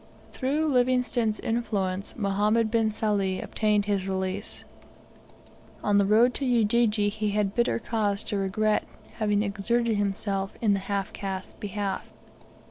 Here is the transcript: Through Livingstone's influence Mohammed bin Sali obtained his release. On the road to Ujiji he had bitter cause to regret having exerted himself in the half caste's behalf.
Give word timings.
Through 0.31 0.65
Livingstone's 0.65 1.39
influence 1.41 2.15
Mohammed 2.17 2.71
bin 2.71 2.89
Sali 2.89 3.39
obtained 3.39 3.85
his 3.85 4.07
release. 4.07 4.65
On 5.83 5.99
the 5.99 6.07
road 6.07 6.33
to 6.33 6.43
Ujiji 6.43 7.09
he 7.09 7.29
had 7.29 7.53
bitter 7.53 7.77
cause 7.77 8.23
to 8.23 8.37
regret 8.39 8.87
having 9.17 9.43
exerted 9.43 9.97
himself 9.97 10.55
in 10.59 10.73
the 10.73 10.79
half 10.89 11.13
caste's 11.13 11.53
behalf. 11.53 12.09